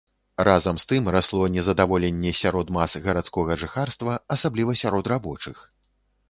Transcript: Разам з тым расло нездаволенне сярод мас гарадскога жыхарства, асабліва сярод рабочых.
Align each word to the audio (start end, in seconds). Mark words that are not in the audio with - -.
Разам 0.47 0.77
з 0.83 0.85
тым 0.91 1.09
расло 1.15 1.49
нездаволенне 1.55 2.31
сярод 2.41 2.71
мас 2.79 2.97
гарадскога 3.05 3.59
жыхарства, 3.65 4.17
асабліва 4.39 4.71
сярод 4.83 5.05
рабочых. 5.15 5.63